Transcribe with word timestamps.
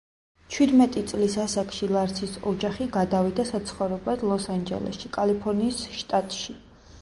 ჩვიდმეტი 0.53 1.01
წლის 1.09 1.35
ასაკში 1.43 1.89
ლარსის 1.91 2.33
ოჯახი 2.53 2.87
გადავიდა 2.95 3.45
საცხოვრებლად 3.51 4.25
ლოს-ანჯელესში, 4.31 5.13
კალიფორნიის 5.19 5.85
შტატში. 6.01 6.59